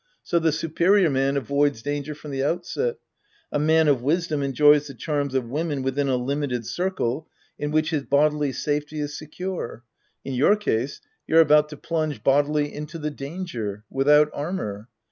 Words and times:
So 0.23 0.39
the 0.39 0.51
superior 0.51 1.11
man 1.11 1.37
avoids 1.37 1.83
danger 1.83 2.15
from 2.15 2.31
the 2.31 2.43
outset. 2.43 2.95
A 3.51 3.59
man 3.59 3.87
of 3.87 4.01
wisdom 4.01 4.41
enjoys 4.41 4.87
the 4.87 4.95
charms 4.95 5.35
of 5.35 5.47
women 5.47 5.83
within 5.83 6.07
a 6.07 6.15
limited 6.15 6.65
circle 6.65 7.27
in 7.59 7.69
which 7.69 7.91
his 7.91 8.01
bodily 8.03 8.51
safety 8.51 8.99
is 8.99 9.15
secure. 9.15 9.83
In 10.25 10.33
your 10.33 10.55
case, 10.55 11.01
you're 11.27 11.39
about 11.39 11.69
to 11.69 11.77
plunge 11.77 12.23
bodily 12.23 12.73
into 12.73 12.97
the 12.97 13.11
danger. 13.11 13.83
Without 13.91 14.31
armor. 14.33 14.89